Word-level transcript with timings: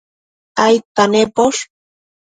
aidta 0.63 1.03
nemposh? 1.13 1.61